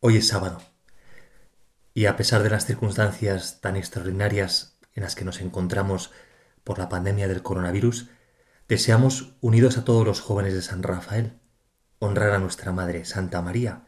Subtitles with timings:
[0.00, 0.62] Hoy es sábado.
[1.92, 6.12] Y a pesar de las circunstancias tan extraordinarias en las que nos encontramos
[6.62, 8.08] por la pandemia del coronavirus,
[8.68, 11.40] deseamos, unidos a todos los jóvenes de San Rafael,
[11.98, 13.86] honrar a nuestra Madre Santa María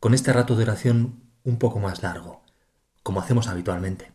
[0.00, 2.44] con este rato de oración un poco más largo,
[3.04, 4.10] como hacemos habitualmente.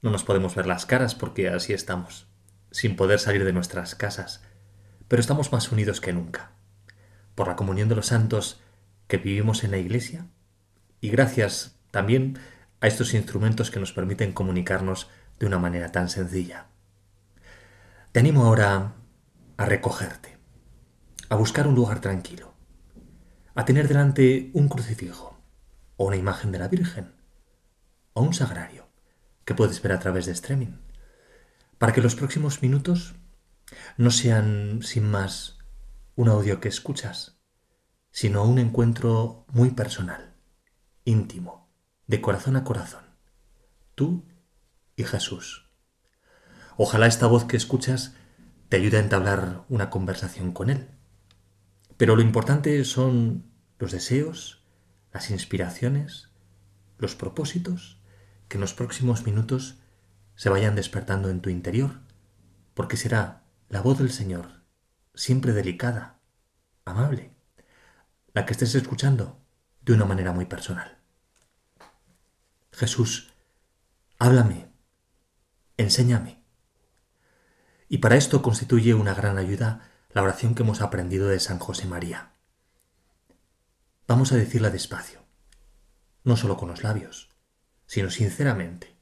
[0.00, 2.26] No nos podemos ver las caras porque así estamos,
[2.72, 4.42] sin poder salir de nuestras casas,
[5.06, 6.50] pero estamos más unidos que nunca.
[7.36, 8.61] Por la comunión de los santos,
[9.12, 10.24] que vivimos en la Iglesia
[11.02, 12.38] y gracias también
[12.80, 16.68] a estos instrumentos que nos permiten comunicarnos de una manera tan sencilla.
[18.12, 18.94] Te animo ahora
[19.58, 20.38] a recogerte,
[21.28, 22.54] a buscar un lugar tranquilo,
[23.54, 25.38] a tener delante un crucifijo
[25.98, 27.12] o una imagen de la Virgen
[28.14, 28.88] o un sagrario
[29.44, 30.78] que puedes ver a través de streaming,
[31.76, 33.14] para que los próximos minutos
[33.98, 35.58] no sean sin más
[36.16, 37.41] un audio que escuchas,
[38.12, 40.34] sino un encuentro muy personal,
[41.04, 41.68] íntimo,
[42.06, 43.04] de corazón a corazón.
[43.94, 44.24] Tú
[44.96, 45.70] y Jesús.
[46.76, 48.14] Ojalá esta voz que escuchas
[48.68, 50.88] te ayude a entablar una conversación con Él.
[51.96, 54.64] Pero lo importante son los deseos,
[55.12, 56.30] las inspiraciones,
[56.98, 58.00] los propósitos
[58.48, 59.78] que en los próximos minutos
[60.34, 62.00] se vayan despertando en tu interior,
[62.74, 64.64] porque será la voz del Señor,
[65.14, 66.20] siempre delicada,
[66.84, 67.31] amable,
[68.34, 69.40] la que estés escuchando
[69.82, 70.98] de una manera muy personal.
[72.72, 73.32] Jesús,
[74.18, 74.70] háblame,
[75.76, 76.42] enséñame.
[77.88, 81.86] Y para esto constituye una gran ayuda la oración que hemos aprendido de San José
[81.86, 82.32] María.
[84.06, 85.24] Vamos a decirla despacio,
[86.24, 87.30] no solo con los labios,
[87.86, 88.96] sino sinceramente,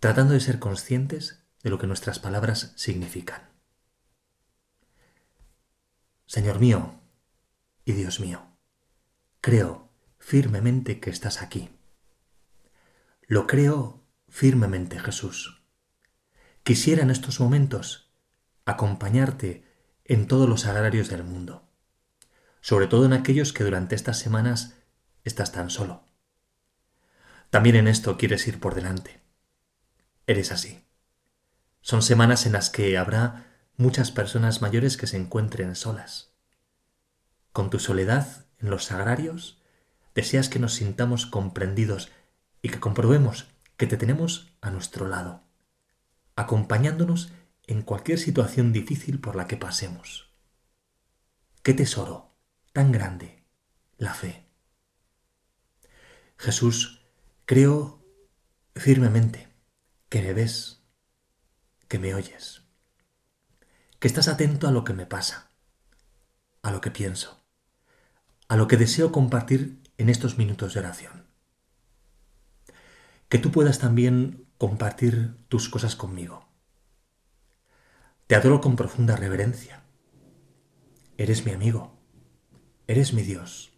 [0.00, 3.50] tratando de ser conscientes de lo que nuestras palabras significan.
[6.26, 7.00] Señor mío
[7.84, 8.45] y Dios mío,
[9.46, 11.70] Creo firmemente que estás aquí.
[13.28, 15.62] Lo creo firmemente, Jesús.
[16.64, 18.10] Quisiera en estos momentos
[18.64, 19.64] acompañarte
[20.04, 21.70] en todos los agrarios del mundo,
[22.60, 24.74] sobre todo en aquellos que durante estas semanas
[25.22, 26.04] estás tan solo.
[27.50, 29.20] También en esto quieres ir por delante.
[30.26, 30.84] Eres así.
[31.82, 33.46] Son semanas en las que habrá
[33.76, 36.32] muchas personas mayores que se encuentren solas.
[37.52, 39.60] Con tu soledad en los sagrarios,
[40.14, 42.10] deseas que nos sintamos comprendidos
[42.62, 45.42] y que comprobemos que te tenemos a nuestro lado,
[46.34, 47.32] acompañándonos
[47.66, 50.30] en cualquier situación difícil por la que pasemos.
[51.62, 52.34] Qué tesoro
[52.72, 53.44] tan grande,
[53.98, 54.46] la fe.
[56.38, 57.02] Jesús,
[57.44, 58.04] creo
[58.74, 59.48] firmemente
[60.08, 60.82] que me ves,
[61.88, 62.62] que me oyes,
[63.98, 65.50] que estás atento a lo que me pasa,
[66.62, 67.45] a lo que pienso
[68.48, 71.26] a lo que deseo compartir en estos minutos de oración.
[73.28, 76.46] Que tú puedas también compartir tus cosas conmigo.
[78.26, 79.82] Te adoro con profunda reverencia.
[81.16, 81.98] Eres mi amigo.
[82.86, 83.72] Eres mi Dios.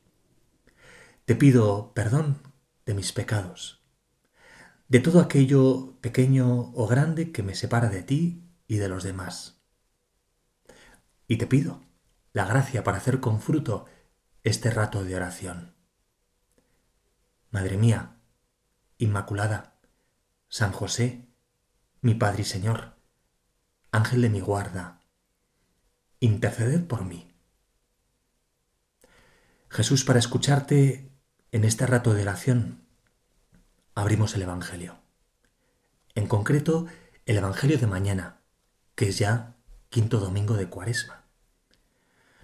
[1.25, 2.43] Te pido perdón
[2.85, 3.83] de mis pecados,
[4.89, 9.61] de todo aquello pequeño o grande que me separa de ti y de los demás.
[11.27, 11.83] Y te pido
[12.33, 13.85] la gracia para hacer con fruto
[14.44, 15.75] este rato de oración.
[17.50, 18.16] Madre mía,
[18.99, 19.75] Inmaculada,
[20.49, 21.28] San José,
[22.00, 22.94] mi Padre y Señor,
[23.93, 25.00] Ángel de mi guarda,
[26.21, 27.32] interceded por mí.
[29.69, 31.12] Jesús, para escucharte
[31.53, 32.84] en este rato de oración,
[33.94, 34.99] abrimos el Evangelio.
[36.15, 36.87] En concreto,
[37.26, 38.41] el Evangelio de mañana,
[38.94, 39.56] que es ya
[39.91, 41.25] quinto domingo de Cuaresma.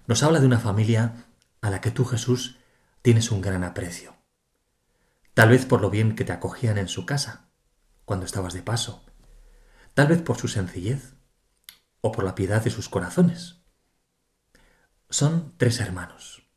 [0.07, 1.25] Nos habla de una familia
[1.61, 2.59] a la que tú, Jesús,
[3.01, 4.15] tienes un gran aprecio.
[5.33, 7.49] Tal vez por lo bien que te acogían en su casa,
[8.05, 9.05] cuando estabas de paso,
[9.93, 11.15] tal vez por su sencillez
[12.01, 13.61] o por la piedad de sus corazones.
[15.09, 16.47] Son tres hermanos,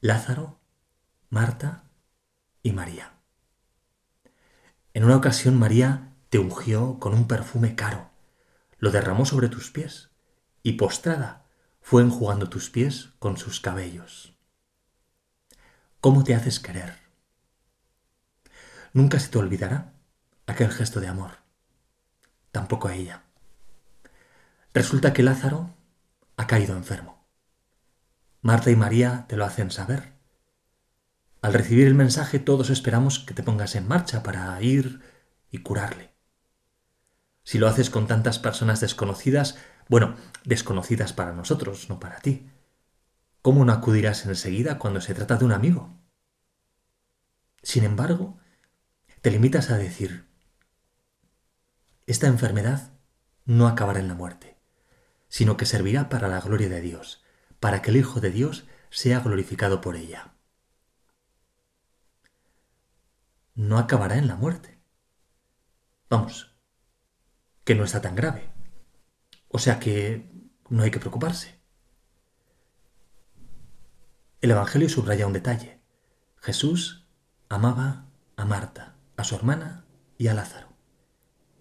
[0.00, 0.60] Lázaro,
[1.30, 1.84] Marta
[2.62, 3.14] y María.
[4.94, 8.10] En una ocasión María te ungió con un perfume caro,
[8.78, 10.10] lo derramó sobre tus pies
[10.62, 11.45] y postrada
[11.88, 14.34] fue enjugando tus pies con sus cabellos.
[16.00, 16.96] ¿Cómo te haces querer?
[18.92, 19.92] Nunca se te olvidará
[20.48, 21.30] aquel gesto de amor.
[22.50, 23.22] Tampoco a ella.
[24.74, 25.76] Resulta que Lázaro
[26.36, 27.24] ha caído enfermo.
[28.42, 30.12] Marta y María te lo hacen saber.
[31.40, 35.02] Al recibir el mensaje todos esperamos que te pongas en marcha para ir
[35.52, 36.16] y curarle.
[37.44, 39.56] Si lo haces con tantas personas desconocidas,
[39.88, 42.50] bueno, desconocidas para nosotros, no para ti.
[43.42, 45.94] ¿Cómo no acudirás enseguida cuando se trata de un amigo,
[47.62, 48.38] Sin embargo,
[49.22, 50.28] te limitas a decir,
[52.06, 52.92] esta enfermedad
[53.44, 54.56] no acabará en la muerte,
[55.28, 57.24] sino que servirá para la gloria de Dios,
[57.58, 60.34] para que el Hijo de Dios sea glorificado por ella.
[63.56, 64.78] No acabará en la muerte.
[66.08, 66.54] Vamos,
[67.64, 68.55] que no está tan grave.
[69.48, 70.30] O sea que
[70.68, 71.60] no hay que preocuparse.
[74.40, 75.80] El Evangelio subraya un detalle.
[76.36, 77.08] Jesús
[77.48, 78.06] amaba
[78.36, 79.86] a Marta, a su hermana
[80.18, 80.68] y a Lázaro,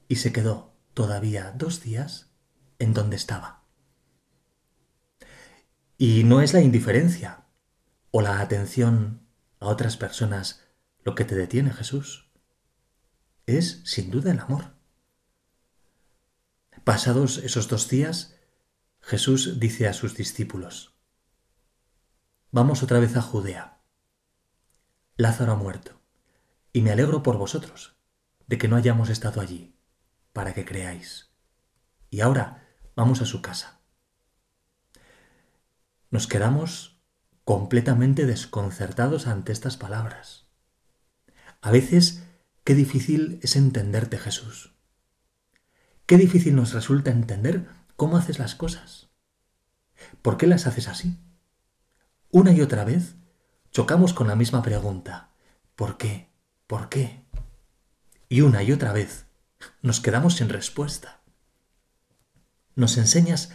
[0.08, 2.32] y se quedó todavía dos días
[2.80, 3.64] en donde estaba.
[5.98, 7.46] Y no es la indiferencia
[8.12, 9.28] o la atención
[9.60, 10.62] a otras personas
[11.04, 12.32] lo que te detiene, Jesús.
[13.46, 14.75] Es, sin duda, el amor.
[16.86, 18.36] Pasados esos dos días,
[19.02, 20.96] Jesús dice a sus discípulos,
[22.52, 23.82] Vamos otra vez a Judea.
[25.18, 26.00] Lázaro ha muerto,
[26.74, 27.98] y me alegro por vosotros
[28.46, 29.76] de que no hayamos estado allí,
[30.32, 31.32] para que creáis.
[32.12, 33.82] Y ahora vamos a su casa.
[36.12, 37.02] Nos quedamos
[37.46, 40.46] completamente desconcertados ante estas palabras.
[41.62, 42.22] A veces,
[42.64, 44.75] qué difícil es entenderte, Jesús.
[46.06, 49.10] Qué difícil nos resulta entender cómo haces las cosas.
[50.22, 51.18] ¿Por qué las haces así?
[52.32, 53.16] Una y otra vez
[53.72, 55.32] chocamos con la misma pregunta.
[55.76, 56.30] ¿Por qué?
[56.68, 57.26] ¿Por qué?
[58.30, 59.26] Y una y otra vez
[59.82, 61.22] nos quedamos sin respuesta.
[62.76, 63.52] Nos enseñas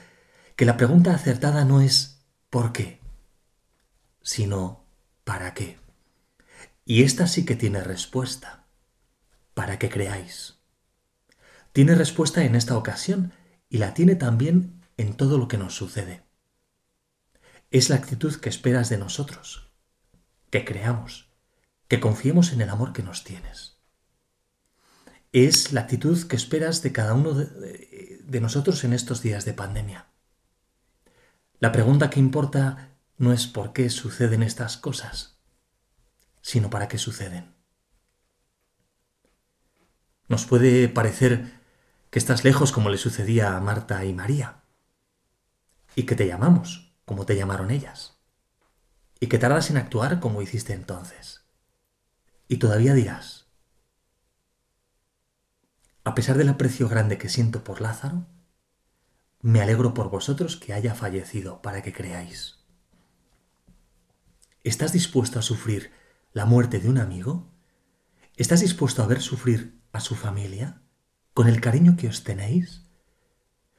[0.56, 3.00] que la pregunta acertada no es ¿por qué?
[4.22, 4.84] sino
[5.24, 5.78] ¿para qué?
[6.84, 8.66] Y esta sí que tiene respuesta.
[9.54, 10.59] Para que creáis.
[11.72, 13.32] Tiene respuesta en esta ocasión
[13.68, 16.30] y la tiene también en todo lo que nos sucede
[17.70, 19.70] es la actitud que esperas de nosotros,
[20.50, 21.30] que creamos,
[21.88, 23.78] que confiemos en el amor que nos tienes.
[25.32, 30.08] Es la actitud que esperas de cada uno de, nosotros en estos días de pandemia.
[31.60, 35.38] La pregunta que importa no es por qué suceden estas cosas,
[36.42, 37.54] sino para qué suceden.
[40.26, 41.59] Nos puede parecer
[42.10, 44.64] que estás lejos como le sucedía a Marta y María,
[45.94, 48.18] y que te llamamos, como te llamaron ellas,
[49.20, 51.44] y que tardas en actuar como hiciste entonces.
[52.48, 53.46] Y todavía dirás,
[56.02, 58.26] a pesar del aprecio grande que siento por Lázaro,
[59.40, 62.58] me alegro por vosotros que haya fallecido para que creáis.
[64.64, 65.92] ¿Estás dispuesto a sufrir
[66.32, 67.48] la muerte de un amigo?
[68.36, 70.82] ¿Estás dispuesto a ver sufrir a su familia
[71.34, 72.82] con el cariño que os tenéis?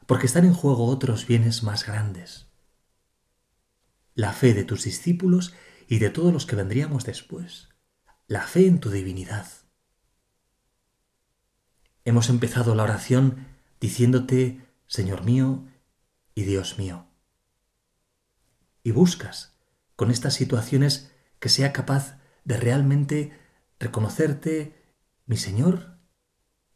[0.06, 2.52] Porque están en juego otros bienes más grandes
[4.14, 5.54] la fe de tus discípulos
[5.88, 7.70] y de todos los que vendríamos después,
[8.28, 9.48] la fe en tu divinidad.
[12.04, 13.48] Hemos empezado la oración
[13.80, 15.66] diciéndote, Señor mío
[16.36, 17.08] y Dios mío.
[18.84, 19.58] Y buscas
[19.96, 23.40] con estas situaciones que sea capaz de realmente
[23.80, 24.76] reconocerte
[25.26, 25.91] mi Señor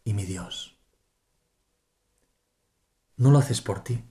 [0.05, 0.77] y mi Dios.
[3.17, 4.05] No lo haces por ti,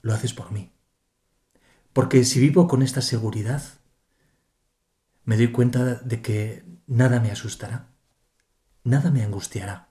[0.00, 0.72] lo haces por mí.
[1.92, 3.62] Porque si vivo con esta seguridad,
[5.24, 7.88] me doy cuenta de que nada me asustará,
[8.82, 9.90] nada me angustiará,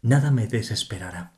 [0.00, 1.34] nada me desesperará.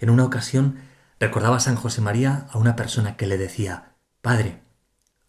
[0.00, 0.78] En una ocasión
[1.20, 4.62] recordaba San José María a una persona que le decía, Padre,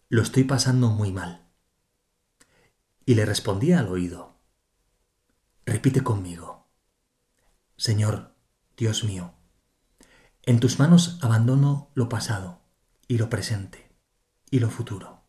[0.08, 1.45] lo estoy pasando muy mal.
[3.06, 4.36] Y le respondía al oído,
[5.64, 6.66] repite conmigo,
[7.76, 8.34] Señor,
[8.76, 9.32] Dios mío,
[10.42, 12.60] en tus manos abandono lo pasado
[13.06, 13.92] y lo presente
[14.50, 15.22] y lo futuro,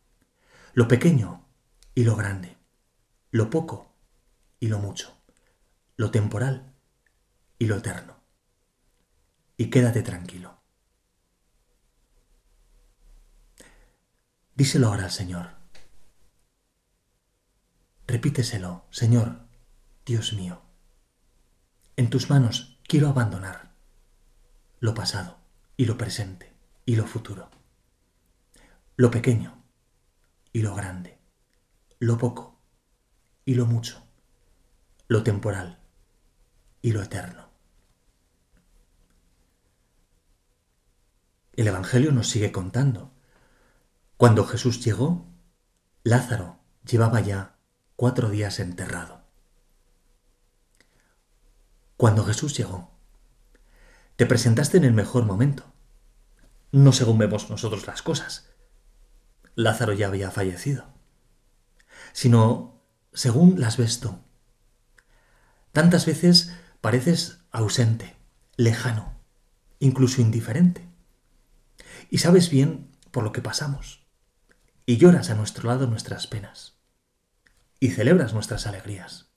[0.74, 1.46] lo pequeño
[1.94, 2.58] y lo grande,
[3.30, 3.94] lo poco
[4.60, 5.16] y lo mucho,
[5.98, 6.74] lo temporal
[7.60, 8.18] y lo eterno.
[9.56, 10.58] Y quédate tranquilo.
[14.56, 15.57] Díselo ahora al Señor.
[18.08, 19.42] Repíteselo, Señor,
[20.06, 20.62] Dios mío.
[21.98, 23.74] En tus manos quiero abandonar
[24.80, 25.38] lo pasado
[25.76, 26.54] y lo presente
[26.86, 27.50] y lo futuro,
[28.96, 29.62] lo pequeño
[30.54, 31.20] y lo grande,
[32.00, 32.62] lo poco
[33.44, 34.02] y lo mucho,
[35.10, 35.80] lo temporal
[36.82, 37.50] y lo eterno.
[41.58, 43.12] El Evangelio nos sigue contando.
[44.16, 45.26] Cuando Jesús llegó,
[46.04, 47.57] Lázaro llevaba ya
[47.98, 49.24] cuatro días enterrado.
[51.98, 52.92] Cuando Jesús llegó,
[54.16, 55.74] te presentaste en el mejor momento,
[56.72, 58.52] no según vemos nosotros las cosas,
[59.56, 60.86] Lázaro ya había fallecido,
[62.14, 64.20] sino según las ves tú.
[65.72, 68.16] Tantas veces pareces ausente,
[68.58, 69.20] lejano,
[69.80, 70.88] incluso indiferente.
[72.12, 74.06] Y sabes bien por lo que pasamos.
[74.86, 76.77] Y lloras a nuestro lado nuestras penas.
[77.80, 79.32] Y celebras nuestras alegrías.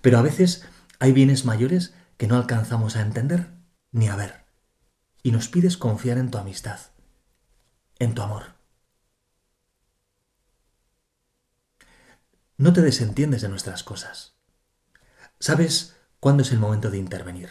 [0.00, 0.66] Pero a veces
[0.98, 3.50] hay bienes mayores que no alcanzamos a entender
[3.92, 4.46] ni a ver.
[5.22, 6.78] Y nos pides confiar en tu amistad,
[7.98, 8.54] en tu amor.
[12.56, 14.36] No te desentiendes de nuestras cosas.
[15.40, 17.50] Sabes cuándo es el momento de intervenir.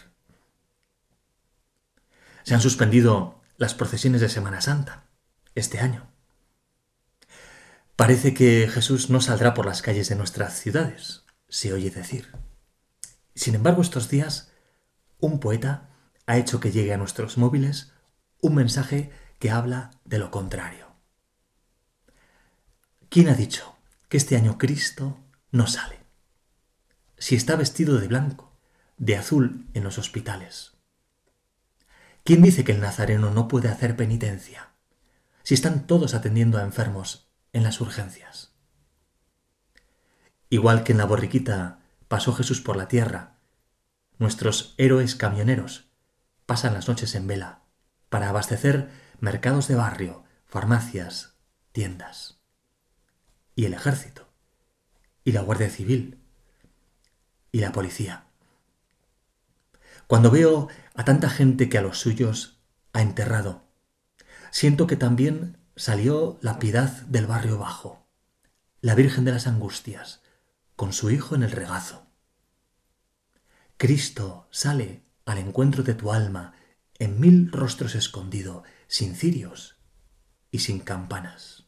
[2.44, 5.06] Se han suspendido las procesiones de Semana Santa
[5.54, 6.15] este año.
[7.96, 12.30] Parece que Jesús no saldrá por las calles de nuestras ciudades, se oye decir.
[13.34, 14.52] Sin embargo, estos días,
[15.20, 15.90] un poeta
[16.26, 17.94] ha hecho que llegue a nuestros móviles
[18.42, 20.88] un mensaje que habla de lo contrario.
[23.08, 23.78] ¿Quién ha dicho
[24.10, 25.18] que este año Cristo
[25.52, 26.00] no sale?
[27.18, 28.52] Si está vestido de blanco,
[28.98, 30.74] de azul en los hospitales.
[32.26, 34.72] ¿Quién dice que el nazareno no puede hacer penitencia?
[35.44, 37.25] Si están todos atendiendo a enfermos
[37.56, 38.52] en las urgencias.
[40.50, 43.38] Igual que en la borriquita pasó Jesús por la tierra,
[44.20, 45.90] nuestros héroes camioneros
[46.46, 47.62] pasan las noches en vela
[48.10, 48.90] para abastecer
[49.22, 51.38] mercados de barrio, farmacias,
[51.72, 52.42] tiendas.
[53.56, 54.28] Y el ejército,
[55.24, 56.20] y la Guardia Civil,
[57.54, 58.26] y la policía.
[60.08, 62.60] Cuando veo a tanta gente que a los suyos
[62.92, 63.64] ha enterrado,
[64.52, 68.08] siento que también salió la piedad del barrio bajo,
[68.82, 70.22] la Virgen de las Angustias,
[70.76, 72.08] con su hijo en el regazo.
[73.78, 76.54] Cristo sale al encuentro de tu alma
[76.98, 79.78] en mil rostros escondido, sin cirios
[80.52, 81.66] y sin campanas.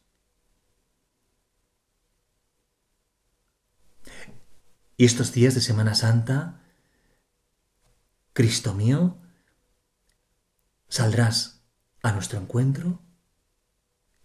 [4.96, 6.62] Y estos días de Semana Santa
[8.38, 9.18] Cristo mío,
[10.88, 11.64] saldrás
[12.04, 13.02] a nuestro encuentro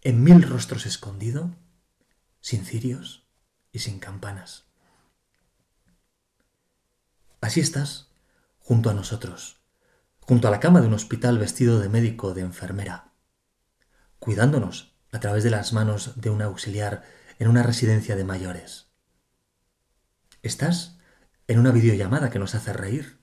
[0.04, 1.56] en mil rostros escondido,
[2.40, 3.26] sin cirios
[3.72, 4.66] y sin campanas.
[7.40, 8.10] Así estás,
[8.60, 9.60] junto a nosotros,
[10.20, 13.12] junto a la cama de un hospital vestido de médico o de enfermera,
[14.18, 17.04] cuidándonos a través de las manos de un auxiliar
[17.38, 18.86] en una residencia de mayores.
[20.42, 20.98] Estás
[21.48, 23.18] en una videollamada que nos hace reír,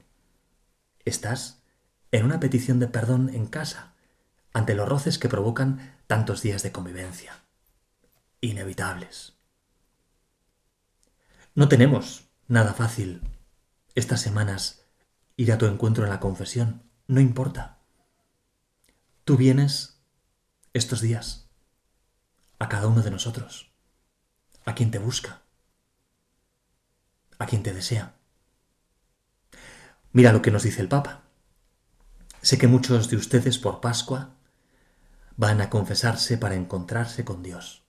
[1.05, 1.63] Estás
[2.11, 3.90] en una petición de perdón en casa
[4.53, 7.43] ante los roces que provocan tantos días de convivencia.
[8.41, 9.33] Inevitables.
[11.53, 13.21] No tenemos nada fácil
[13.95, 14.85] estas semanas
[15.35, 16.83] ir a tu encuentro en la confesión.
[17.07, 17.79] No importa.
[19.25, 20.01] Tú vienes
[20.73, 21.49] estos días
[22.59, 23.71] a cada uno de nosotros,
[24.65, 25.41] a quien te busca,
[27.39, 28.15] a quien te desea.
[30.13, 31.23] Mira lo que nos dice el Papa.
[32.41, 34.35] Sé que muchos de ustedes por Pascua
[35.41, 37.83] van a confesarse para encontrarse con Dios.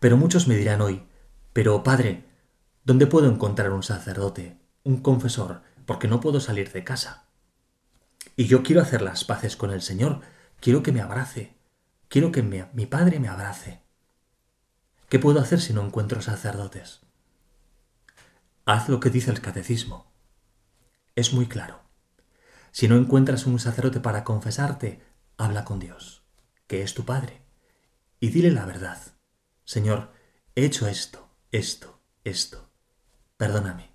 [0.00, 1.06] Pero muchos me dirán hoy,
[1.52, 2.24] pero Padre,
[2.82, 7.28] ¿dónde puedo encontrar un sacerdote, un confesor, porque no puedo salir de casa?
[8.34, 10.22] Y yo quiero hacer las paces con el Señor,
[10.58, 11.56] quiero que me abrace,
[12.08, 13.84] quiero que mi Padre me abrace.
[15.08, 17.02] ¿Qué puedo hacer si no encuentro sacerdotes?
[18.64, 20.12] Haz lo que dice el catecismo
[21.14, 21.82] es muy claro.
[22.72, 25.00] Si no encuentras un sacerdote para confesarte,
[25.36, 26.23] habla con Dios,
[26.74, 27.40] que es tu Padre,
[28.18, 28.98] y dile la verdad.
[29.64, 30.12] Señor,
[30.56, 32.68] he hecho esto, esto, esto.
[33.36, 33.92] Perdóname.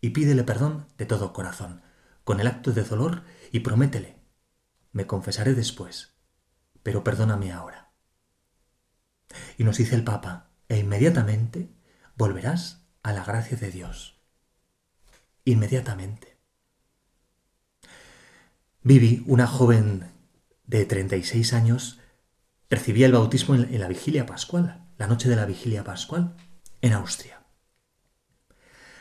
[0.00, 1.82] Y pídele perdón de todo corazón,
[2.24, 4.22] con el acto de dolor, y prométele,
[4.92, 6.14] me confesaré después,
[6.82, 7.92] pero perdóname ahora.
[9.58, 11.68] Y nos dice el Papa, e inmediatamente
[12.16, 14.18] volverás a la gracia de Dios
[15.44, 16.38] inmediatamente.
[18.82, 20.15] Vivi, una joven
[20.66, 22.00] de 36 años,
[22.68, 26.36] recibía el bautismo en la vigilia pascual, la noche de la vigilia pascual,
[26.80, 27.42] en Austria.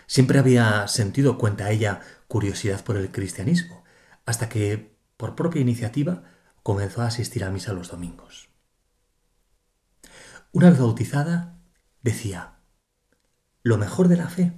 [0.08, 3.84] Siempre había sentido, cuenta ella, curiosidad por el cristianismo,
[4.26, 6.24] hasta que, por propia iniciativa,
[6.64, 8.50] comenzó a asistir a misa los domingos.
[10.52, 11.60] Una vez bautizada,
[12.02, 12.60] decía,
[13.64, 14.54] lo mejor de la fe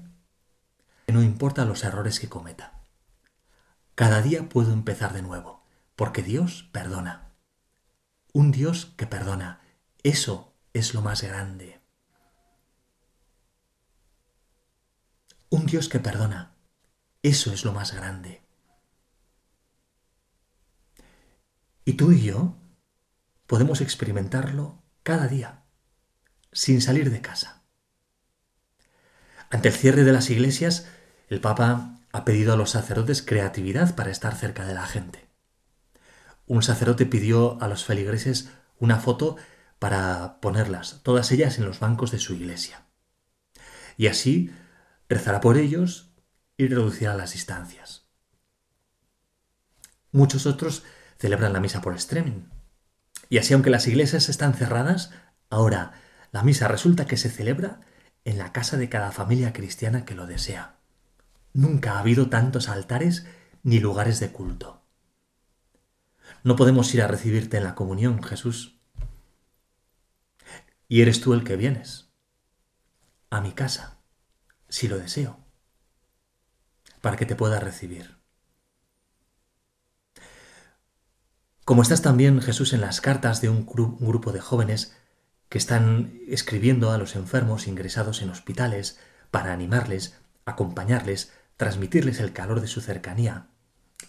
[1.08, 2.82] no importa los errores que cometa.
[3.96, 5.57] Cada día puedo empezar de nuevo,
[5.98, 7.34] porque Dios perdona.
[8.32, 9.62] Un Dios que perdona,
[10.04, 11.82] eso es lo más grande.
[15.50, 16.56] Un Dios que perdona,
[17.24, 18.44] eso es lo más grande.
[21.84, 22.56] Y tú y yo
[23.48, 25.64] podemos experimentarlo cada día,
[26.52, 27.64] sin salir de casa.
[29.50, 30.88] Ante el cierre de las iglesias,
[31.28, 35.27] el Papa ha pedido a los sacerdotes creatividad para estar cerca de la gente.
[36.48, 38.50] Un sacerdote pidió a los feligreses
[38.80, 39.36] una foto
[39.80, 42.86] para ponerlas, todas ellas en los bancos de su iglesia.
[43.98, 44.52] Y así
[45.10, 46.12] rezará por ellos
[46.56, 48.08] y reducirá las distancias.
[50.12, 50.84] Muchos otros
[51.20, 52.46] celebran la misa por streaming.
[53.30, 55.12] Y así, aunque las iglesias están cerradas,
[55.50, 55.94] ahora
[56.32, 57.82] la misa resulta que se celebra
[58.24, 60.78] en la casa de cada familia cristiana que lo desea.
[61.54, 63.26] Nunca ha habido tantos altares
[63.64, 64.77] ni lugares de culto.
[66.48, 68.80] No podemos ir a recibirte en la comunión, Jesús.
[70.88, 72.08] Y eres tú el que vienes
[73.30, 73.98] a mi casa,
[74.70, 75.42] si lo deseo,
[77.02, 78.16] para que te pueda recibir.
[81.66, 84.96] Como estás también, Jesús, en las cartas de un, grupo de jóvenes
[85.50, 88.98] que están escribiendo a los enfermos ingresados en hospitales
[89.32, 93.48] para animarles, acompañarles, transmitirles el calor de su cercanía,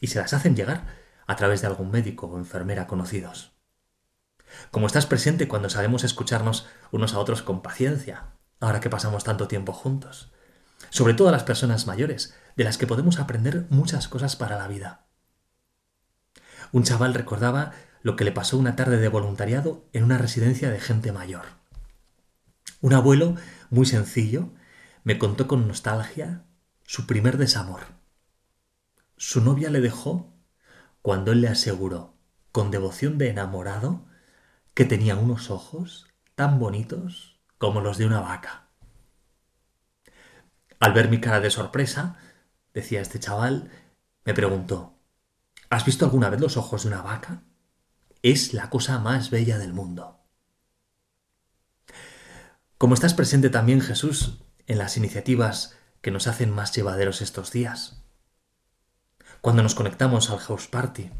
[0.00, 3.52] y se las hacen llegar a través de algún médico o enfermera conocidos.
[4.70, 9.46] Como estás presente cuando sabemos escucharnos unos a otros con paciencia, ahora que pasamos tanto
[9.46, 10.32] tiempo juntos.
[10.90, 14.68] Sobre todo a las personas mayores, de las que podemos aprender muchas cosas para la
[14.68, 15.06] vida.
[16.72, 20.80] Un chaval recordaba lo que le pasó una tarde de voluntariado en una residencia de
[20.80, 21.44] gente mayor.
[22.80, 23.34] Un abuelo
[23.70, 24.50] muy sencillo
[25.04, 26.44] me contó con nostalgia
[26.84, 27.80] su primer desamor.
[29.16, 30.37] Su novia le dejó
[31.02, 32.14] cuando él le aseguró,
[32.52, 34.06] con devoción de enamorado,
[34.74, 38.68] que tenía unos ojos tan bonitos como los de una vaca.
[40.80, 42.16] Al ver mi cara de sorpresa,
[42.72, 43.70] decía este chaval,
[44.24, 44.98] me preguntó,
[45.70, 47.42] ¿Has visto alguna vez los ojos de una vaca?
[48.22, 50.20] Es la cosa más bella del mundo.
[52.78, 57.97] Como estás presente también, Jesús, en las iniciativas que nos hacen más llevaderos estos días.
[59.40, 61.10] Cuando nos conectamos al house party,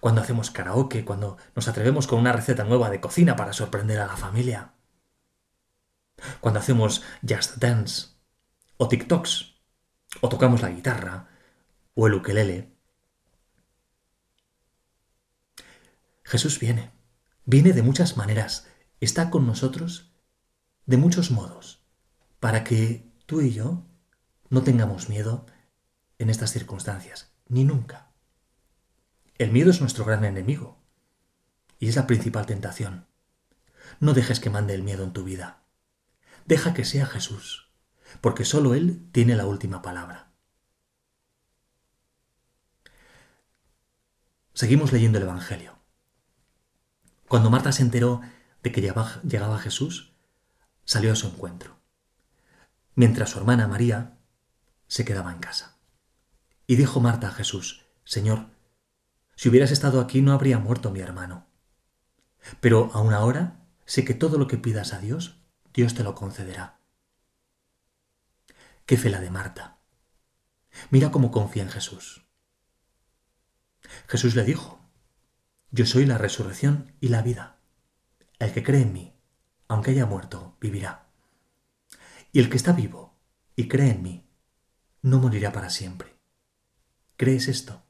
[0.00, 4.06] cuando hacemos karaoke, cuando nos atrevemos con una receta nueva de cocina para sorprender a
[4.06, 4.72] la familia,
[6.40, 8.08] cuando hacemos just dance,
[8.78, 9.54] o TikToks,
[10.20, 11.28] o tocamos la guitarra,
[11.94, 12.74] o el ukelele,
[16.24, 16.90] Jesús viene,
[17.44, 18.66] viene de muchas maneras,
[19.00, 20.12] está con nosotros
[20.86, 21.84] de muchos modos,
[22.40, 23.84] para que tú y yo
[24.48, 25.46] no tengamos miedo
[26.18, 28.10] en estas circunstancias, ni nunca.
[29.38, 30.78] El miedo es nuestro gran enemigo
[31.78, 33.06] y es la principal tentación.
[34.00, 35.62] No dejes que mande el miedo en tu vida.
[36.46, 37.70] Deja que sea Jesús,
[38.20, 40.32] porque solo Él tiene la última palabra.
[44.54, 45.78] Seguimos leyendo el Evangelio.
[47.28, 48.22] Cuando Marta se enteró
[48.62, 50.14] de que llegaba Jesús,
[50.84, 51.78] salió a su encuentro,
[52.94, 54.16] mientras su hermana María
[54.86, 55.75] se quedaba en casa.
[56.66, 58.46] Y dijo Marta a Jesús, Señor,
[59.36, 61.46] si hubieras estado aquí no habría muerto mi hermano.
[62.60, 65.40] Pero aún ahora sé que todo lo que pidas a Dios,
[65.72, 66.80] Dios te lo concederá.
[68.86, 69.78] Qué fe la de Marta.
[70.90, 72.26] Mira cómo confía en Jesús.
[74.08, 74.80] Jesús le dijo,
[75.70, 77.58] yo soy la resurrección y la vida.
[78.38, 79.14] El que cree en mí,
[79.68, 81.08] aunque haya muerto, vivirá.
[82.32, 83.18] Y el que está vivo
[83.54, 84.28] y cree en mí,
[85.02, 86.15] no morirá para siempre.
[87.16, 87.82] ¿Crees esto?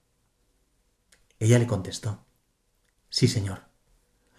[1.41, 2.25] Ella le contestó,
[3.09, 3.65] Sí, Señor,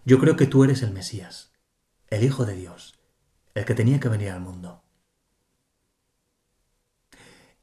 [0.06, 1.52] yo creo que tú eres el Mesías,
[2.08, 2.98] el Hijo de Dios,
[3.54, 4.84] el que tenía que venir al mundo.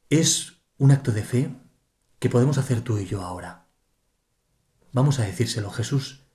[0.09, 1.55] Es un acto de fe
[2.19, 3.65] que podemos hacer tú y yo ahora.
[4.91, 6.25] Vamos a decírselo, Jesús,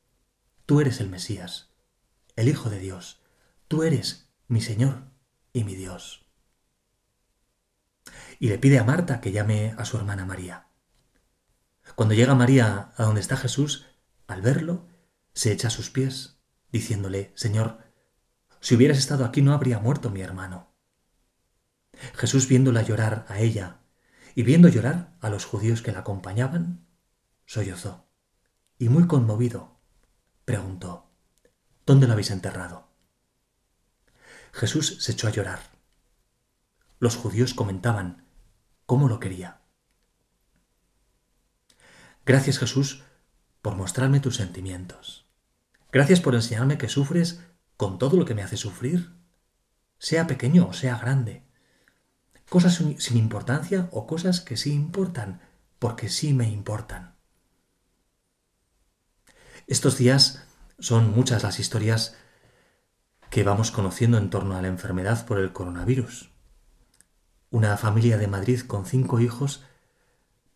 [0.67, 1.71] tú eres el Mesías,
[2.35, 3.23] el Hijo de Dios,
[3.69, 5.05] tú eres mi Señor
[5.53, 6.27] y mi Dios.
[8.41, 10.70] Y le pide a Marta que llame a su hermana María.
[12.01, 13.85] Cuando llega María a donde está Jesús,
[14.27, 14.89] al verlo,
[15.35, 16.41] se echa a sus pies,
[16.73, 17.77] diciéndole, Señor,
[18.59, 20.75] si hubieras estado aquí no habría muerto mi hermano.
[22.15, 23.83] Jesús viéndola llorar a ella
[24.35, 26.87] y viendo llorar a los judíos que la acompañaban,
[27.45, 28.09] sollozó
[28.79, 29.79] y muy conmovido,
[30.47, 31.11] preguntó,
[31.85, 32.89] ¿Dónde lo habéis enterrado?
[34.53, 35.61] Jesús se echó a llorar.
[36.99, 38.25] Los judíos comentaban
[38.87, 39.60] cómo lo quería.
[42.25, 43.03] Gracias Jesús
[43.63, 45.27] por mostrarme tus sentimientos.
[45.93, 47.41] Gracias por enseñarme que sufres
[47.77, 49.17] con todo lo que me hace sufrir,
[49.99, 51.45] sea pequeño o sea grande.
[52.49, 55.41] Cosas sin importancia o cosas que sí importan,
[55.79, 57.17] porque sí me importan.
[59.67, 60.47] Estos días
[60.81, 62.17] Son muchas las historias
[63.29, 66.31] que vamos conociendo en torno a la enfermedad por el coronavirus.
[67.51, 69.63] Una familia de Madrid con cinco hijos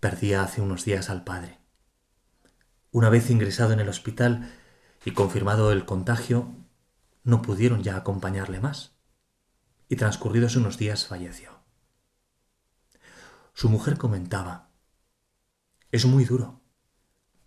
[0.04, 1.56] perdía hace unos días al padre.
[2.90, 4.52] Una vez ingresado en el hospital
[5.02, 6.54] y confirmado el contagio,
[7.22, 8.98] no pudieron ya acompañarle más,
[9.88, 11.52] y transcurridos unos días falleció.
[13.54, 14.68] Su mujer comentaba,
[15.90, 16.60] es muy duro,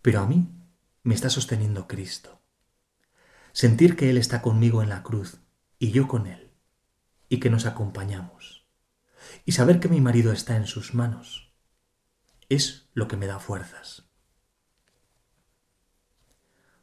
[0.01, 0.49] pero a mí
[1.03, 2.41] me está sosteniendo Cristo.
[3.51, 5.41] Sentir que Él está conmigo en la cruz
[5.77, 6.49] y yo con Él,
[7.29, 8.65] y que nos acompañamos,
[9.45, 11.46] y saber que mi marido está en sus manos,
[12.49, 14.03] es lo que me da fuerzas.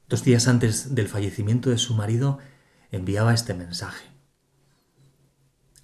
[0.09, 2.39] Dos días antes del fallecimiento de su marido,
[2.91, 4.07] enviaba este mensaje.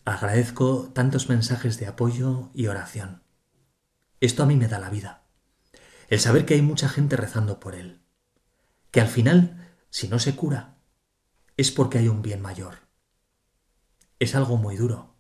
[0.05, 3.23] Agradezco tantos mensajes de apoyo y oración.
[4.21, 5.25] Esto a mí me da la vida.
[6.09, 8.03] El saber que hay mucha gente rezando por él.
[8.91, 10.79] Que al final, si no se cura,
[11.57, 12.89] es porque hay un bien mayor.
[14.19, 15.15] Es algo muy duro,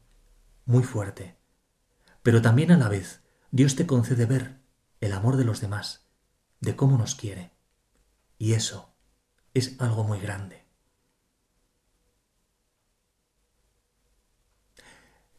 [0.67, 1.39] muy fuerte.
[2.23, 4.61] Pero también a la vez Dios te concede ver
[5.01, 6.07] el amor de los demás,
[6.61, 7.53] de cómo nos quiere.
[8.39, 8.95] Y eso
[9.55, 10.65] es algo muy grande.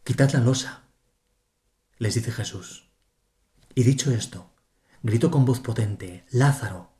[0.04, 0.84] Quitad la losa,
[2.00, 2.90] les dice Jesús.
[3.76, 4.52] Y dicho esto,
[5.04, 6.92] gritó con voz potente, Lázaro,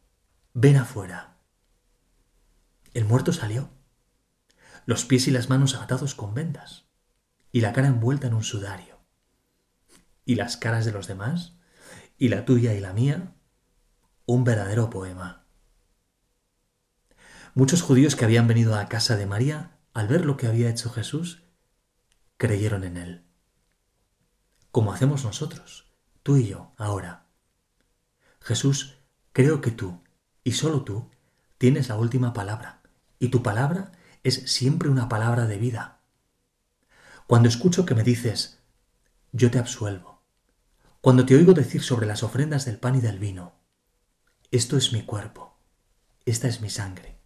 [0.54, 1.36] ven afuera.
[2.94, 3.70] El muerto salió,
[4.86, 6.86] los pies y las manos atados con vendas,
[7.52, 8.91] y la cara envuelta en un sudario.
[10.26, 11.56] ¿Y las caras de los demás?
[12.18, 13.34] ¿Y la tuya y la mía?
[14.26, 15.46] Un verdadero poema.
[17.54, 20.90] Muchos judíos que habían venido a casa de María, al ver lo que había hecho
[20.90, 21.44] Jesús,
[22.38, 23.26] creyeron en Él.
[24.72, 25.92] Como hacemos nosotros,
[26.24, 27.26] tú y yo, ahora.
[28.40, 28.98] Jesús,
[29.34, 30.02] creo que tú,
[30.44, 31.10] y solo tú,
[31.58, 32.82] tienes la última palabra,
[33.20, 33.92] y tu palabra
[34.24, 36.00] es siempre una palabra de vida.
[37.28, 38.60] Cuando escucho que me dices,
[39.32, 40.11] yo te absuelvo,
[41.02, 43.56] cuando te oigo decir sobre las ofrendas del pan y del vino,
[44.52, 45.58] esto es mi cuerpo,
[46.26, 47.18] esta es mi sangre.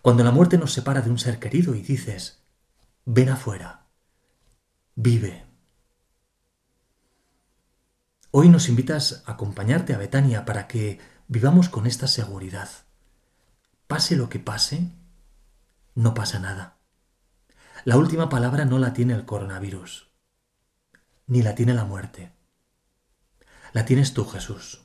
[0.00, 2.42] Cuando la muerte nos separa de un ser querido y dices,
[3.04, 3.88] ven afuera,
[4.94, 5.44] vive.
[8.30, 12.70] Hoy nos invitas a acompañarte a Betania para que vivamos con esta seguridad.
[13.86, 14.90] Pase lo que pase,
[15.94, 16.78] no pasa nada.
[17.84, 20.08] La última palabra no la tiene el coronavirus,
[21.26, 22.32] ni la tiene la muerte.
[23.72, 24.82] La tienes tú, Jesús.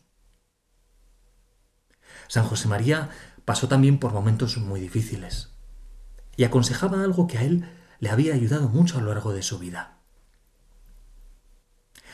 [2.28, 3.10] San José María
[3.46, 5.54] pasó también por momentos muy difíciles
[6.36, 7.70] y aconsejaba algo que a él
[8.00, 9.98] le había ayudado mucho a lo largo de su vida.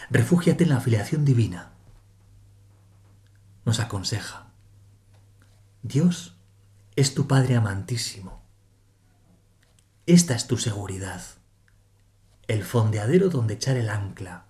[0.10, 1.74] Refúgiate en la afiliación divina.
[3.66, 4.52] Nos aconseja.
[5.82, 6.38] Dios
[6.96, 8.42] es tu Padre amantísimo.
[10.06, 11.22] Esta es tu seguridad.
[12.48, 14.46] El fondeadero donde echar el ancla,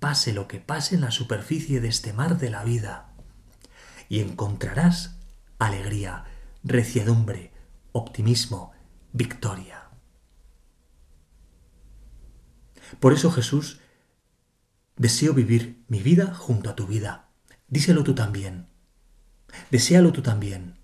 [0.00, 3.12] pase lo que pase en la superficie de este mar de la vida.
[4.08, 5.16] Y encontrarás
[5.58, 6.24] alegría,
[6.64, 7.52] reciedumbre,
[7.92, 8.72] optimismo,
[9.12, 9.90] victoria.
[12.98, 13.80] Por eso Jesús
[15.00, 17.30] Deseo vivir mi vida junto a tu vida.
[17.68, 18.68] Díselo tú también.
[19.70, 20.78] Desealo tú también.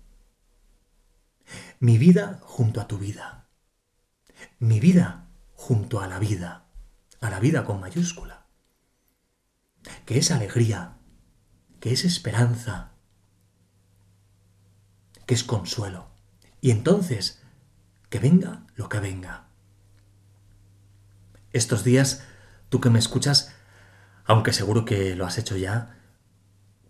[1.79, 3.47] Mi vida junto a tu vida.
[4.57, 6.65] Mi vida junto a la vida.
[7.21, 8.36] A la vida con mayúscula.
[10.05, 10.97] Que es alegría.
[11.79, 12.91] Que es esperanza.
[15.25, 16.09] Que es consuelo.
[16.61, 17.43] Y entonces,
[18.09, 19.47] que venga lo que venga.
[21.51, 22.23] Estos días,
[22.69, 23.53] tú que me escuchas,
[24.25, 25.97] aunque seguro que lo has hecho ya,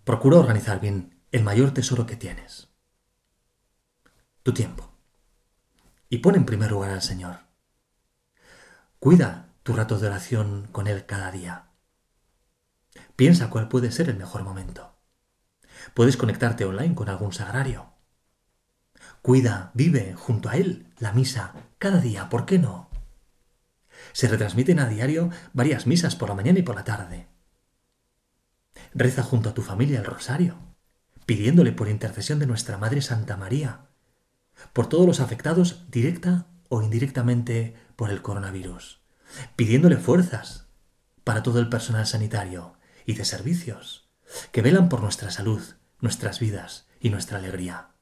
[0.03, 2.69] procura organizar bien el mayor tesoro que tienes,
[4.43, 4.91] tu tiempo.
[6.09, 7.39] Y pon en primer lugar al Señor.
[8.99, 11.66] Cuida tu rato de oración con Él cada día.
[13.17, 14.95] Piensa cuál puede ser el mejor momento.
[15.95, 17.93] Puedes conectarte online con algún sagrario.
[19.23, 22.91] Cuida, vive junto a Él la misa cada día, ¿por qué no?
[24.13, 27.27] Se retransmiten a diario varias misas por la mañana y por la tarde.
[28.93, 30.59] Reza junto a tu familia el rosario,
[31.25, 33.87] pidiéndole por intercesión de nuestra Madre Santa María,
[34.73, 39.01] por todos los afectados directa o indirectamente por el coronavirus,
[39.55, 40.67] pidiéndole fuerzas
[41.23, 42.76] para todo el personal sanitario
[43.07, 44.07] y de servicios
[44.51, 45.63] que velan por nuestra salud,
[45.99, 47.95] nuestras vidas y nuestra alegría.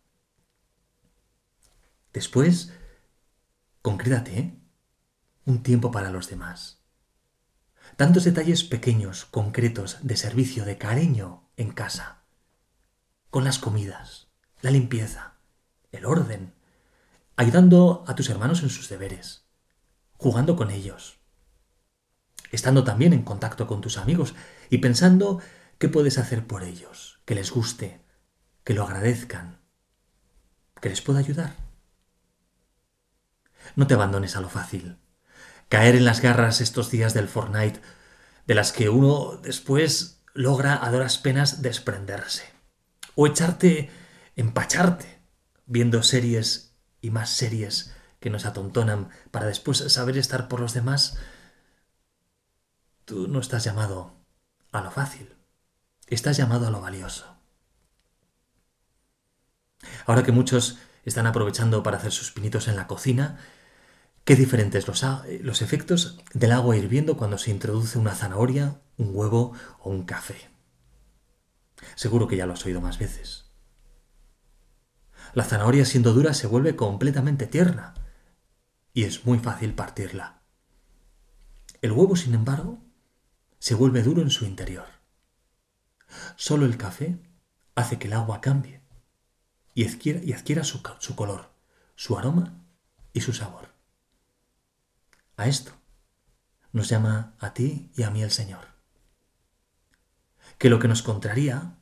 [2.12, 2.74] Después,
[3.82, 4.60] concrétate, ¿eh?
[5.46, 6.82] un tiempo para los demás.
[7.96, 12.24] Tantos detalles pequeños, concretos, de servicio, de cariño en casa.
[13.30, 14.28] Con las comidas,
[14.62, 15.36] la limpieza,
[15.92, 16.56] el orden,
[17.36, 19.46] ayudando a tus hermanos en sus deberes,
[20.18, 21.15] jugando con ellos,
[22.56, 24.34] estando también en contacto con tus amigos
[24.70, 25.42] y pensando
[25.78, 28.02] qué puedes hacer por ellos, que les guste,
[28.64, 29.60] que lo agradezcan,
[30.82, 31.56] que les pueda ayudar.
[33.76, 34.98] No te abandones a lo fácil.
[35.70, 37.82] Caer en las garras estos días del Fortnite,
[38.46, 42.44] de las que uno después logra a duras penas desprenderse.
[43.16, 43.90] O echarte,
[44.36, 45.20] empacharte,
[45.66, 51.18] viendo series y más series que nos atontonan para después saber estar por los demás.
[53.06, 54.14] Tú no estás llamado
[54.72, 55.36] a lo fácil,
[56.08, 57.38] estás llamado a lo valioso.
[60.08, 63.38] Ahora que muchos están aprovechando para hacer sus pinitos en la cocina,
[64.24, 65.06] qué diferentes los,
[65.42, 70.50] los efectos del agua hirviendo cuando se introduce una zanahoria, un huevo o un café.
[71.94, 73.52] Seguro que ya lo has oído más veces.
[75.36, 77.94] La zanahoria siendo dura se vuelve completamente tierna
[78.94, 80.42] y es muy fácil partirla.
[81.84, 82.85] El huevo, sin embargo,
[83.66, 84.86] se vuelve duro en su interior.
[86.36, 87.18] Solo el café
[87.74, 88.80] hace que el agua cambie
[89.74, 91.50] y adquiera, su, su color,
[91.96, 92.64] su aroma
[93.12, 93.70] y su sabor.
[95.36, 95.72] A esto
[96.74, 98.68] nos llama a ti y a mí el Señor.
[100.60, 101.80] Que lo que nos contraría,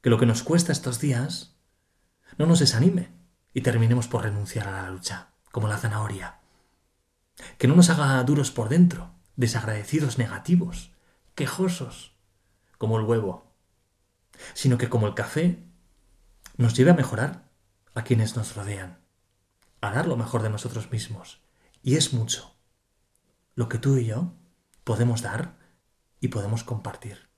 [0.00, 1.56] que lo que nos cuesta estos días,
[2.38, 3.10] no nos desanime
[3.52, 6.38] y terminemos por renunciar a la lucha, como la zanahoria.
[7.58, 10.92] Que no nos haga duros por dentro, desagradecidos, negativos,
[11.34, 12.16] quejosos,
[12.78, 13.54] como el huevo,
[14.54, 15.62] sino que como el café
[16.56, 17.50] nos lleve a mejorar
[17.94, 19.00] a quienes nos rodean,
[19.80, 21.42] a dar lo mejor de nosotros mismos.
[21.82, 22.56] Y es mucho
[23.54, 24.34] lo que tú y yo
[24.84, 25.56] podemos dar
[26.20, 27.28] y podemos compartir.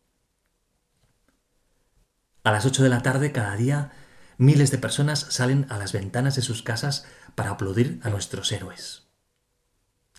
[2.45, 3.93] A las 8 de la tarde cada día
[4.39, 9.09] miles de personas salen a las ventanas de sus casas para aplaudir a nuestros héroes.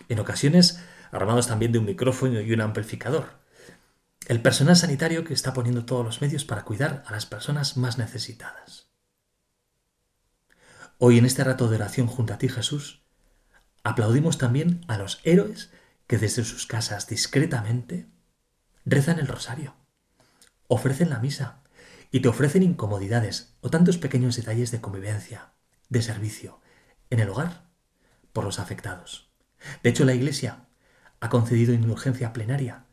[0.10, 3.40] En ocasiones armados también de un micrófono y un amplificador.
[4.28, 7.98] El personal sanitario que está poniendo todos los medios para cuidar a las personas más
[7.98, 8.88] necesitadas.
[10.98, 13.04] Hoy en este rato de oración junto a ti Jesús,
[13.84, 15.72] aplaudimos también a los héroes
[16.08, 18.08] que desde sus casas discretamente
[18.86, 19.76] rezan el rosario,
[20.68, 21.62] ofrecen la misa
[22.12, 25.54] y te ofrecen incomodidades o tantos pequeños detalles de convivencia,
[25.90, 26.62] de servicio,
[27.10, 27.68] en el hogar,
[28.34, 29.30] por los afectados.
[29.84, 30.67] De hecho, la Iglesia
[31.20, 32.86] ha concedido indulgencia plenaria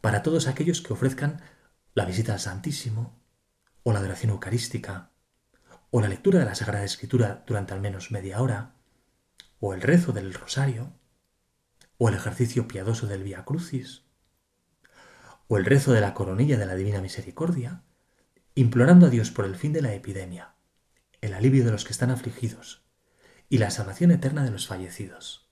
[0.00, 1.40] para todos aquellos que ofrezcan
[1.94, 3.18] la visita al Santísimo
[3.82, 5.10] o la adoración eucarística
[5.90, 8.74] o la lectura de la Sagrada Escritura durante al menos media hora,
[9.60, 10.92] o el rezo del rosario,
[11.96, 14.02] o el ejercicio piadoso del Via Crucis,
[15.48, 17.82] o el rezo de la coronilla de la Divina Misericordia,
[18.54, 20.54] implorando a Dios por el fin de la epidemia,
[21.20, 22.82] el alivio de los que están afligidos
[23.48, 25.47] y la salvación eterna de los fallecidos.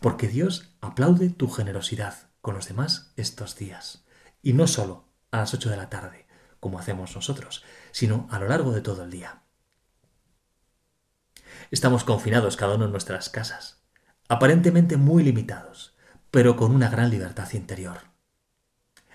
[0.00, 4.04] Porque Dios aplaude tu generosidad con los demás estos días,
[4.42, 6.26] y no solo a las ocho de la tarde,
[6.60, 9.42] como hacemos nosotros, sino a lo largo de todo el día.
[11.70, 13.82] Estamos confinados cada uno en nuestras casas,
[14.28, 15.96] aparentemente muy limitados,
[16.30, 17.98] pero con una gran libertad interior.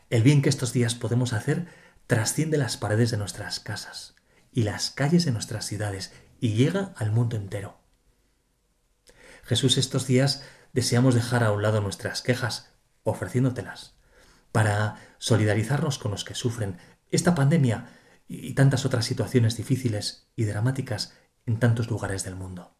[0.09, 1.67] El bien que estos días podemos hacer
[2.07, 4.15] trasciende las paredes de nuestras casas
[4.51, 7.77] y las calles de nuestras ciudades y llega al mundo entero.
[9.43, 13.95] Jesús, estos días deseamos dejar a un lado nuestras quejas, ofreciéndotelas,
[14.51, 16.77] para solidarizarnos con los que sufren,
[17.11, 17.89] esta pandemia
[18.27, 21.13] y tantas otras situaciones difíciles y dramáticas
[21.45, 22.77] en tantos lugares del mundo.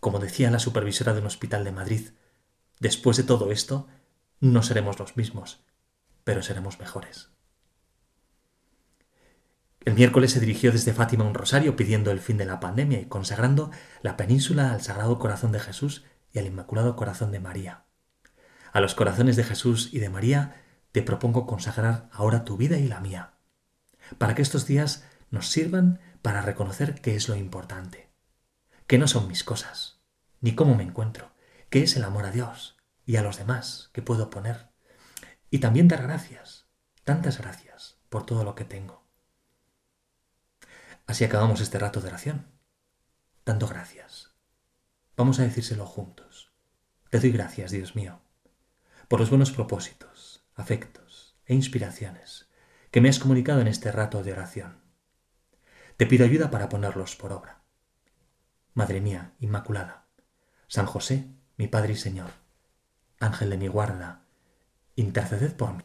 [0.00, 2.10] Como decía la supervisora de un hospital de Madrid,
[2.80, 3.86] después de todo esto,
[4.40, 5.64] no seremos los mismos,
[6.24, 7.30] pero seremos mejores.
[9.84, 13.06] El miércoles se dirigió desde Fátima un rosario pidiendo el fin de la pandemia y
[13.06, 13.70] consagrando
[14.02, 16.04] la península al Sagrado Corazón de Jesús
[16.34, 17.84] y al Inmaculado Corazón de María.
[18.72, 20.60] A los corazones de Jesús y de María
[20.92, 23.34] te propongo consagrar ahora tu vida y la mía,
[24.18, 28.10] para que estos días nos sirvan para reconocer qué es lo importante,
[28.86, 30.00] que no son mis cosas,
[30.40, 31.32] ni cómo me encuentro,
[31.70, 34.70] qué es el amor a Dios y a los demás que puedo poner,
[35.50, 36.66] y también dar gracias,
[37.04, 39.04] tantas gracias por todo lo que tengo.
[41.06, 42.46] Así acabamos este rato de oración,
[43.44, 44.23] dando gracias.
[45.16, 46.52] Vamos a decírselo juntos.
[47.08, 48.20] Te doy gracias, Dios mío,
[49.06, 52.48] por los buenos propósitos afectos e inspiraciones
[52.90, 54.80] que me has comunicado en este rato de oración.
[55.96, 57.62] Te pido ayuda para ponerlos por obra.
[58.72, 60.08] Madre mía, Inmaculada,
[60.66, 62.30] San José, mi Padre y Señor,
[63.20, 64.24] Ángel de mi guarda,
[64.96, 65.84] interceded por mí.